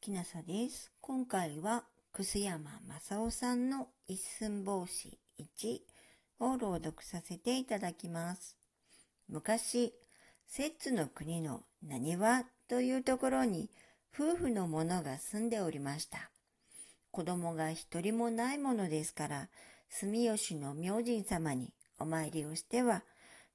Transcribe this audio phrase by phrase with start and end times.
[0.00, 0.90] きなさです。
[1.02, 1.84] 今回は、
[2.14, 5.80] 楠山正夫さんの一寸法師1
[6.38, 8.56] を朗読させていただきます。
[9.28, 9.92] 昔、
[10.46, 13.68] 摂津の国の何和というところに
[14.14, 16.30] 夫婦の者が住んでおりました。
[17.10, 19.48] 子供が一人もないものですから、
[19.90, 23.04] 住吉の明神様にお参りをしては、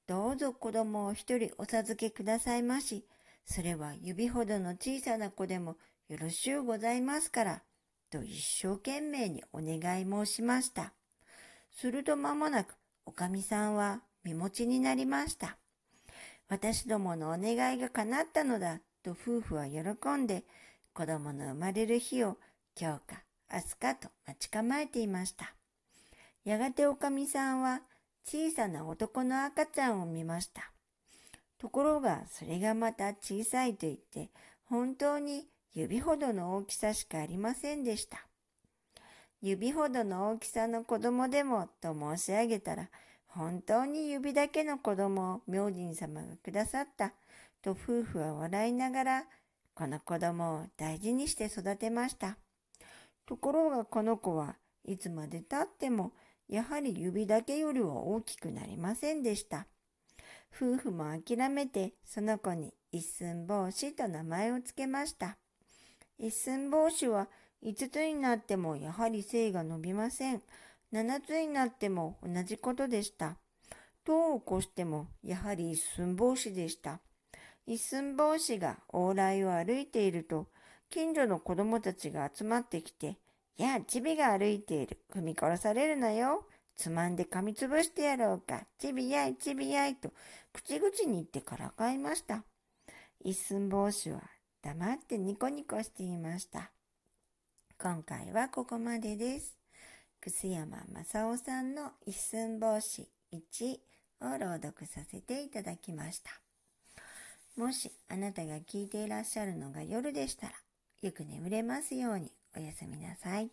[0.06, 3.08] どうぞ子供を一人お授けくださいまし。
[3.48, 5.78] それは指ほどの小さな子でも
[6.08, 7.64] よろしゅうございますから、
[8.12, 10.94] と一生懸命にお願い申しました。
[11.72, 12.76] すると間もなく、
[13.08, 15.58] おかみさんは身持ちになりました。
[16.48, 19.80] 私どものお願いが叶ったのだ、と夫婦は喜
[20.12, 20.44] んで、
[20.94, 22.38] 子供の生まれる日を
[22.80, 25.56] 今日か明日かと待ち構えていました。
[26.44, 27.82] やがておかみさんは
[28.24, 30.72] 小さな男の赤ちゃんを見ました。
[31.58, 34.30] ところがそれがまた小さいと言って
[34.66, 38.26] 本当に指ほどの大きさしかありませんでした。
[39.42, 42.90] 指ほどの大きさの子供でもと申し上げたら、
[43.28, 47.12] 本当に指だけの子供を明神様がくださった
[47.62, 49.24] と夫婦は笑いながら、
[49.74, 52.38] この子供を大事にして育てました。
[53.26, 56.14] ところがこの子はいつまで経っても
[56.48, 59.68] やはり指だけよりは大きくなりませんでした。
[60.56, 65.38] 夫婦も諦めてその子に一寸法師と名前を付けました。
[66.18, 67.28] 一寸法師は
[67.64, 70.42] 5つになってもやはり性が伸びません。
[70.94, 73.38] 7つになっても同じことでした。
[74.04, 77.00] 塔を起こしてもやはり一寸法師でした。
[77.68, 80.48] 一寸法師が往来を歩いていると、
[80.90, 83.18] 近所の子供たちが集まってきて、
[83.58, 85.00] やあ、チビが歩いている。
[85.14, 86.46] 踏み殺されるなよ。
[86.76, 88.68] つまんで噛みつぶしてやろうか。
[88.78, 90.12] チビやい、チビやいと、
[90.54, 92.44] 口々に言ってからかいました。
[93.22, 94.22] 一寸法師は
[94.66, 96.72] 黙ってニコニコしていました。
[97.80, 99.56] 今回はここまでです。
[100.20, 103.78] 楠山正夫さんの一寸法師1
[104.22, 106.32] を朗読させていただきました。
[107.56, 110.54] もしあなたが聞いていらっしゃるのが夜でしたら、
[111.04, 113.52] よく眠れますようにおやすみなさい。